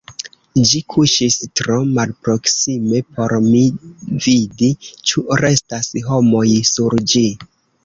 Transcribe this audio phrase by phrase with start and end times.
[0.69, 3.63] Ĝi kuŝis tro malproksime por mi
[4.29, 4.73] vidi,
[5.11, 7.25] ĉu restas homoj sur ĝi.